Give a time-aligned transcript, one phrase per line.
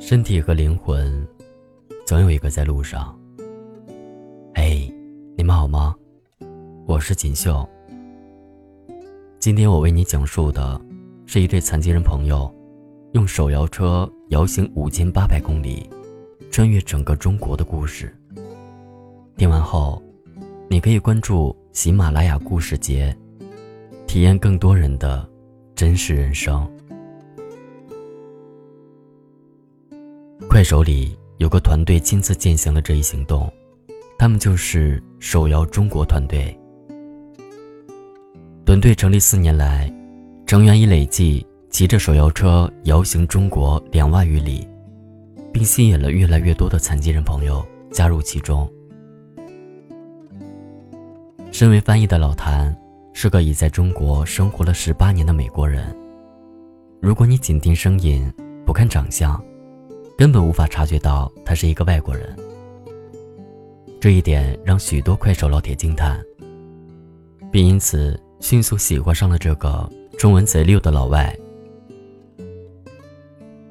[0.00, 1.28] 身体和灵魂，
[2.06, 3.14] 总有一个在路上。
[4.54, 4.90] 嘿，
[5.36, 5.94] 你们好吗？
[6.86, 7.68] 我是锦绣。
[9.38, 10.80] 今天我为你讲述的，
[11.26, 12.50] 是一对残疾人朋友，
[13.12, 15.88] 用手摇车摇行五千八百公里，
[16.50, 18.10] 穿越整个中国的故事。
[19.36, 20.02] 听完后，
[20.70, 23.14] 你可以关注喜马拉雅故事节，
[24.06, 25.28] 体验更多人的
[25.74, 26.66] 真实人生。
[30.60, 33.50] 快手里有个团队亲自践行了这一行动，
[34.18, 36.54] 他们就是手摇中国团队。
[38.66, 39.90] 团队成立四年来，
[40.44, 44.68] 成员已累计骑着手摇车摇行中国两万余里，
[45.50, 48.70] 并吸引了越来越多的残疾人朋友加入其中。
[51.50, 52.76] 身为翻译的老谭
[53.14, 55.96] 是个已在中国生活了十八年的美国人。
[57.00, 58.30] 如果你仅听声音，
[58.66, 59.42] 不看长相，
[60.20, 62.36] 根本无法察觉到他是一个外国人，
[63.98, 66.22] 这一点让许多快手老铁惊叹，
[67.50, 71.34] 并因此迅速喜欢上了这个中文贼溜的老外。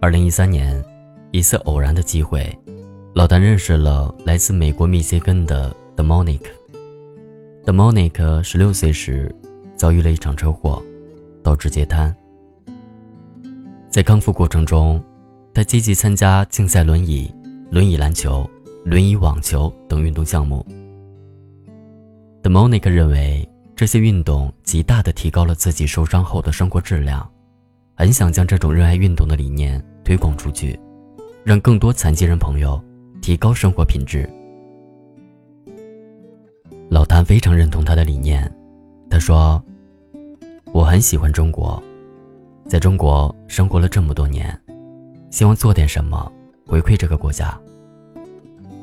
[0.00, 0.82] 二零一三年，
[1.32, 2.50] 一次偶然的机会，
[3.12, 6.40] 老谭认识了来自美国密歇根的 Demonic。
[7.66, 9.30] Demonic 十六岁时
[9.76, 10.82] 遭遇了一场车祸，
[11.42, 12.16] 导致截瘫，
[13.90, 14.98] 在康复过程中。
[15.58, 17.28] 他积极参加竞赛轮椅、
[17.72, 18.48] 轮椅篮球、
[18.84, 20.64] 轮椅网球等运动项目。
[22.42, 27.28] The Monica 认为这些运动极大地提高了自己受伤后的生活质量，
[27.96, 30.78] 很想将这种热爱运动的理念推广出去，
[31.42, 32.80] 让更多残疾人朋友
[33.20, 34.30] 提高生活品质。
[36.88, 38.48] 老谭非常认同他的理念，
[39.10, 39.60] 他说
[40.72, 41.82] ：“我很喜欢中国，
[42.68, 44.56] 在中国生活了这么多年。”
[45.30, 46.30] 希望做点什么
[46.66, 47.58] 回馈这个国家。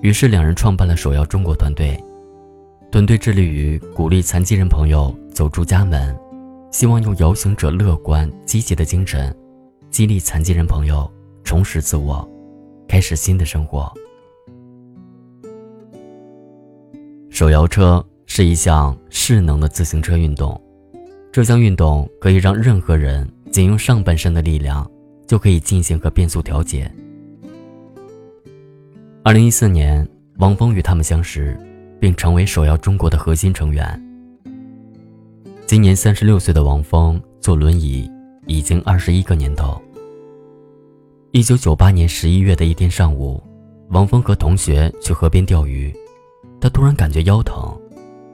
[0.00, 1.98] 于是两人创办了“手摇中国”团队，
[2.90, 6.14] 团队致力于鼓励残疾人朋友走出家门，
[6.70, 9.34] 希望用摇行者乐观积极的精神，
[9.90, 11.10] 激励残疾人朋友
[11.42, 12.28] 重拾自我，
[12.86, 13.90] 开始新的生活。
[17.30, 20.60] 手摇车是一项势能的自行车运动，
[21.32, 24.88] 这项运动可以让任何人仅用上半身的力量。
[25.34, 26.88] 就可以进行和变速调节。
[29.24, 31.58] 二零一四年，王峰与他们相识，
[32.00, 33.84] 并成为首要中国的核心成员。
[35.66, 38.08] 今年三十六岁的王峰坐轮椅
[38.46, 39.82] 已经二十一个年头。
[41.32, 43.42] 一九九八年十一月的一天上午，
[43.88, 45.92] 王峰和同学去河边钓鱼，
[46.60, 47.76] 他突然感觉腰疼，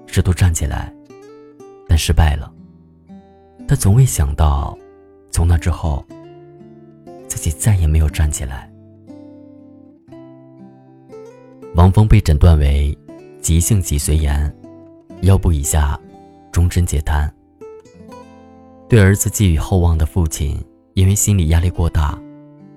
[0.06, 0.94] 试图站起来，
[1.88, 2.53] 但失败了。
[3.67, 4.77] 他从未想到，
[5.31, 6.05] 从那之后。
[7.41, 8.71] 自己再也没有站起来。
[11.75, 12.95] 王峰被诊断为
[13.41, 14.55] 急性脊髓炎，
[15.23, 15.99] 腰部以下
[16.53, 17.33] 终身截瘫。
[18.91, 20.62] 对儿子寄予厚望的父亲，
[20.93, 22.21] 因为心理压力过大，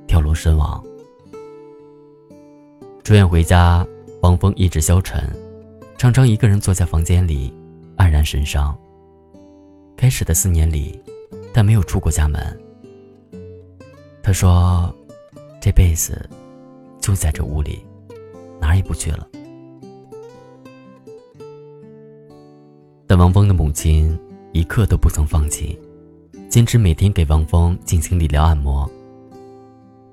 [0.08, 0.82] 跳楼身亡。
[3.04, 3.86] 出院回家，
[4.22, 5.30] 王峰意志消沉，
[5.98, 7.54] 常常一个人坐在房间里，
[7.98, 8.74] 黯然神伤。
[9.98, 10.98] 开始的四年里，
[11.54, 12.63] 他没有出过家门。
[14.24, 14.96] 他说
[15.60, 16.28] ：“这辈子
[17.02, 17.86] 就在这屋里，
[18.60, 19.28] 哪儿也不去了。”
[23.06, 24.18] 但王峰的母亲
[24.54, 25.78] 一刻都不曾放弃，
[26.50, 28.90] 坚持每天给王峰进行理疗按摩。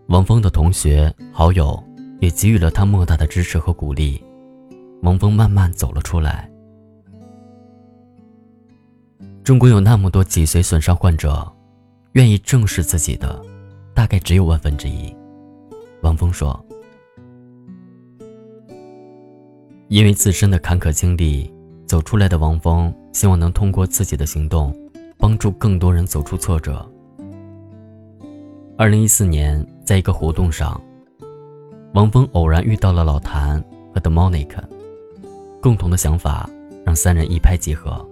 [0.08, 1.80] 王峰的同学好友
[2.20, 4.20] 也给予了他莫大的支持和鼓励，
[5.02, 6.50] 王峰慢慢走了出来。
[9.44, 11.50] 中国有那么多脊髓损伤患者，
[12.14, 13.40] 愿意正视自己的。
[13.94, 15.14] 大概只有万分之一，
[16.02, 16.58] 王峰说
[19.88, 21.52] ：“因为自身的坎坷经历
[21.86, 24.74] 走出来的王峰，希望能通过自己的行动，
[25.18, 26.88] 帮助更多人走出挫折。”
[28.78, 30.80] 二零一四年，在一个活动上，
[31.92, 33.62] 王峰偶然遇到了老谭
[33.92, 34.48] 和 The Monic，
[35.60, 36.48] 共同的想法
[36.86, 38.08] 让三人一拍即合。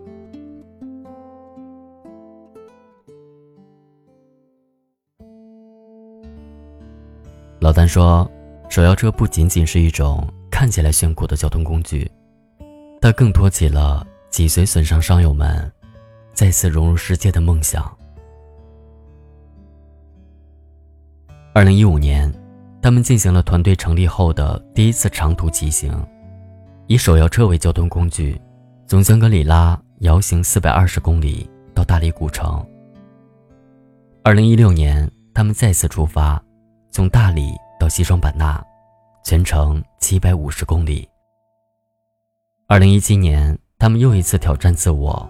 [7.60, 8.30] 老丹说
[8.70, 12.08] ：“手摇车不仅仅是一种看起来炫酷的交通工具，
[13.00, 15.70] 它更托起了脊髓损伤伤友们
[16.32, 17.92] 再次融入世界的梦想。”
[21.52, 22.32] 二零一五年，
[22.80, 25.92] 他们进行了团队成立后的第一次长途骑行，
[26.86, 28.40] 以手摇车为交通工具，
[28.86, 32.64] 从香格里拉摇行四百二十公里到大理古城。
[34.22, 36.40] 二零一六年，他们再次出发。
[36.90, 38.64] 从大理到西双版纳，
[39.22, 41.08] 全程七百五十公里。
[42.66, 45.28] 二零一七年，他们又一次挑战自我，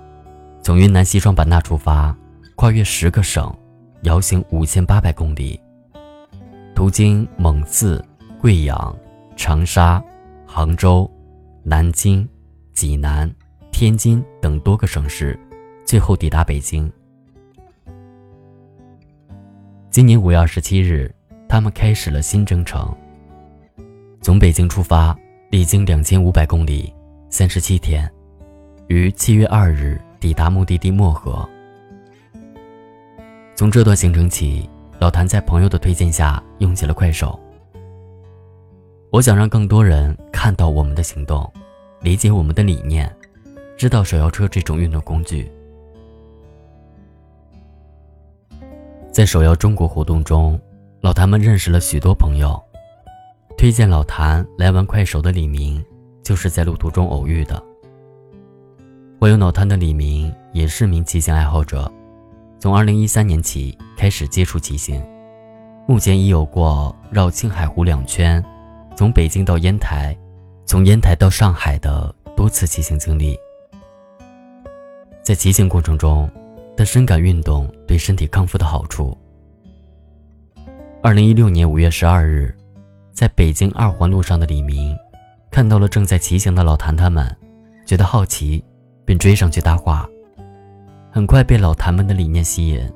[0.62, 2.16] 从云南西双版纳出发，
[2.56, 3.54] 跨越十个省，
[4.02, 5.60] 遥行五千八百公里，
[6.74, 8.04] 途经蒙自、
[8.40, 8.96] 贵阳、
[9.36, 10.02] 长沙、
[10.46, 11.10] 杭州、
[11.62, 12.26] 南京、
[12.72, 13.30] 济南、
[13.72, 15.38] 天津等多个省市，
[15.84, 16.90] 最后抵达北京。
[19.90, 21.12] 今年五月二十七日，
[21.48, 22.94] 他们开始了新征程。
[24.20, 25.16] 从北京出发，
[25.50, 26.92] 历经两千五百公里。
[27.30, 28.10] 三十七天，
[28.86, 31.46] 于七月二日抵达目的地漠河。
[33.54, 34.66] 从这段行程起，
[34.98, 37.38] 老谭在朋友的推荐下用起了快手。
[39.10, 41.52] 我想让更多人看到我们的行动，
[42.00, 43.14] 理解我们的理念，
[43.76, 45.50] 知道手摇车这种运动工具。
[49.12, 50.58] 在手摇中国活动中，
[51.00, 52.60] 老谭们认识了许多朋友。
[53.56, 55.84] 推荐老谭来玩快手的李明。
[56.28, 57.62] 就是在路途中偶遇的。
[59.18, 61.90] 我有脑瘫的李明也是名骑行爱好者，
[62.60, 65.02] 从2013年起开始接触骑行，
[65.86, 68.44] 目前已有过绕青海湖两圈，
[68.94, 70.14] 从北京到烟台，
[70.66, 73.34] 从烟台到上海的多次骑行经历。
[75.22, 76.30] 在骑行过程中，
[76.76, 79.16] 他深感运动对身体康复的好处。
[81.02, 82.56] 2016年5月12日，
[83.12, 84.96] 在北京二环路上的李明。
[85.48, 87.24] 看到了正在骑行的老谭他们，
[87.86, 88.64] 觉得好奇，
[89.04, 90.08] 便追上去搭话。
[91.08, 92.92] 很快被老谭们的理念吸引，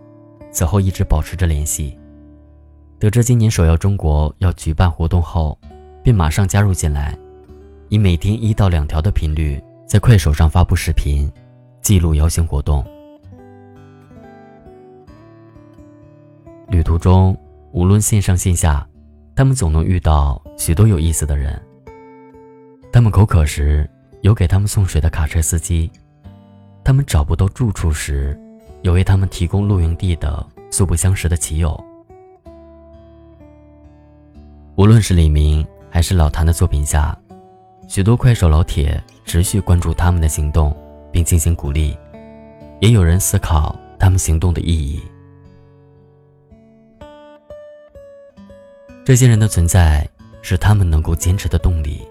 [0.50, 1.96] 此后一直保持着联系。
[2.98, 5.56] 得知今年首要中国要举办活动后，
[6.02, 7.16] 便马上加入进来，
[7.88, 11.30] 以每天一到两条的频率在快手上发布视频，
[11.80, 12.84] 记录摇行活动。
[16.68, 17.36] 旅途中，
[17.72, 18.86] 无论线上线下，
[19.34, 21.60] 他们总能遇到许多有意思的人。
[22.92, 23.88] 他们口渴时，
[24.20, 25.90] 有给他们送水的卡车司机；
[26.84, 28.38] 他们找不到住处时，
[28.82, 31.82] 有为他们提供露营地的素不相识的骑友。
[34.76, 37.18] 无论是李明还是老谭的作品下，
[37.88, 40.76] 许多快手老铁持续关注他们的行动，
[41.10, 41.96] 并进行鼓励；
[42.80, 45.00] 也有人思考他们行动的意义。
[49.04, 50.08] 这些人的存在，
[50.42, 52.06] 是他们能够坚持的动力。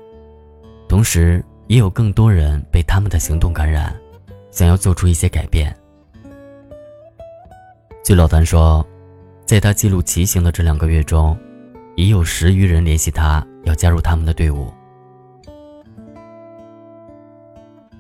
[0.90, 3.96] 同时，也有更多人被他们的行动感染，
[4.52, 5.74] 想要做出一些改变。
[8.04, 8.86] 据老谭说，
[9.46, 11.38] 在他记录骑行的这两个月中，
[11.96, 14.70] 已有十余人联系他要加入他们的队伍。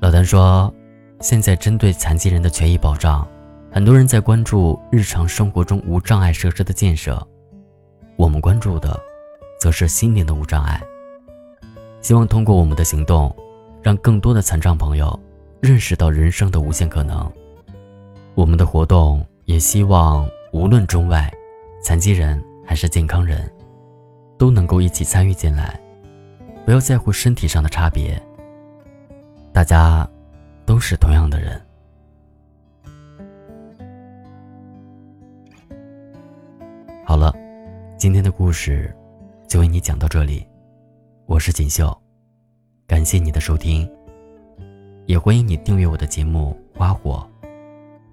[0.01, 0.73] 老谭说，
[1.21, 3.25] 现在针对残疾人的权益保障，
[3.71, 7.25] 很多人在关注日常生活中无障碍设施的建设，
[8.15, 8.99] 我们关注的，
[9.59, 10.81] 则是心灵的无障碍。
[12.01, 13.35] 希望通过我们的行动，
[13.81, 15.19] 让更多的残障朋友
[15.59, 17.31] 认识到人生的无限可能。
[18.35, 21.31] 我们的活动也希望无论中外，
[21.83, 23.51] 残疾人还是健康人，
[24.37, 25.79] 都能够一起参与进来，
[26.65, 28.21] 不要在乎身体上的差别。
[29.51, 30.07] 大家
[30.65, 31.61] 都是同样的人。
[37.05, 37.35] 好了，
[38.01, 38.91] 今天的故事
[39.47, 40.43] 就为你讲到这里。
[41.27, 41.95] 我是锦绣，
[42.87, 43.87] 感谢你的收听，
[45.05, 47.23] 也欢迎你订阅我的节目《花火》，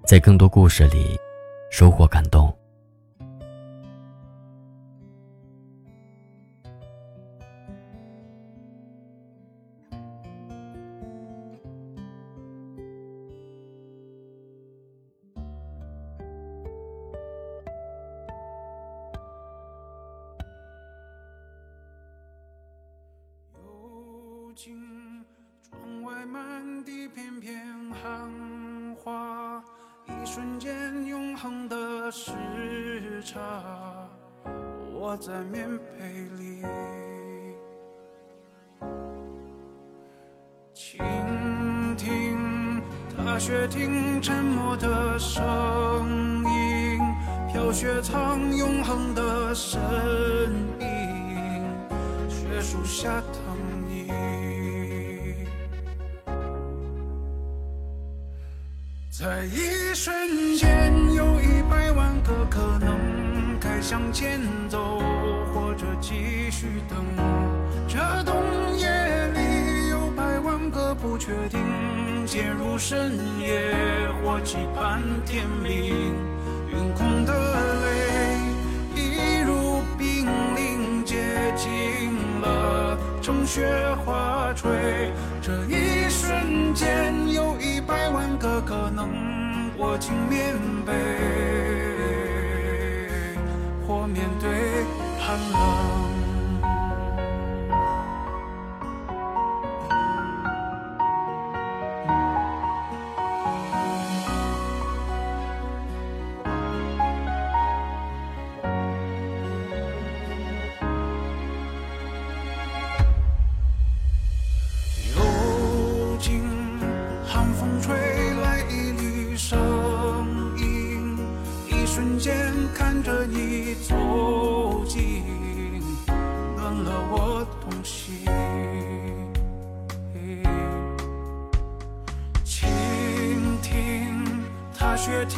[0.05, 1.17] 在更多故事里
[1.71, 2.55] 收获感动。
[24.61, 27.65] 窗外满地片片
[28.03, 28.29] 寒
[28.97, 29.63] 花，
[30.05, 32.33] 一瞬间永恒的时
[33.23, 33.39] 差。
[34.93, 36.61] 我在棉被里
[40.73, 40.99] 倾
[41.95, 42.81] 听
[43.15, 46.99] 踏雪听沉默的声音，
[47.47, 49.79] 飘雪藏永恒的身
[50.81, 51.63] 影，
[52.27, 53.21] 雪树下
[59.11, 64.39] 在一瞬间，有一百万个可能，该向前
[64.69, 64.99] 走，
[65.53, 67.05] 或者继续等。
[67.85, 68.33] 这冬
[68.77, 68.87] 夜
[69.33, 71.59] 里，有百万个不确定，
[72.25, 73.75] 渐入深夜，
[74.23, 76.13] 或期盼天明。
[76.71, 78.08] 云空的泪，
[83.49, 83.67] 雪
[84.05, 85.11] 花坠。
[85.41, 89.09] 这一瞬间，有一百万个可能，
[89.79, 90.53] 握紧棉
[90.85, 90.93] 被，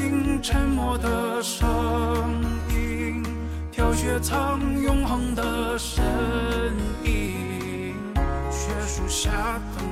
[0.01, 1.70] 听沉默的声
[2.70, 3.24] 音，
[3.72, 6.03] 飘雪藏永恒的身
[7.03, 7.93] 影，
[8.50, 9.29] 雪树下
[9.77, 9.90] 等。